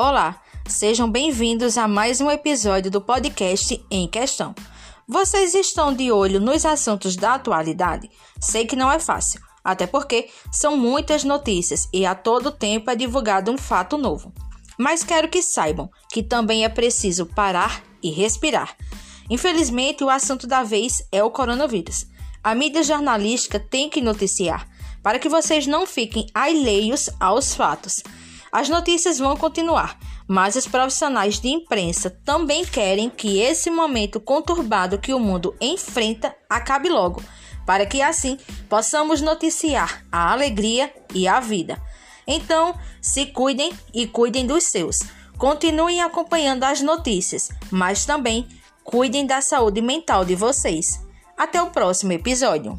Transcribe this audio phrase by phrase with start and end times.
[0.00, 4.54] Olá, sejam bem-vindos a mais um episódio do podcast Em Questão.
[5.08, 8.08] Vocês estão de olho nos assuntos da atualidade?
[8.40, 12.94] Sei que não é fácil, até porque são muitas notícias e a todo tempo é
[12.94, 14.32] divulgado um fato novo.
[14.78, 18.76] Mas quero que saibam que também é preciso parar e respirar.
[19.28, 22.06] Infelizmente, o assunto da vez é o coronavírus.
[22.44, 24.64] A mídia jornalística tem que noticiar
[25.02, 28.00] para que vocês não fiquem alheios aos fatos.
[28.50, 34.98] As notícias vão continuar, mas os profissionais de imprensa também querem que esse momento conturbado
[34.98, 37.22] que o mundo enfrenta acabe logo,
[37.66, 38.38] para que assim
[38.68, 41.80] possamos noticiar a alegria e a vida.
[42.26, 44.98] Então, se cuidem e cuidem dos seus.
[45.38, 48.46] Continuem acompanhando as notícias, mas também
[48.84, 51.00] cuidem da saúde mental de vocês.
[51.36, 52.78] Até o próximo episódio.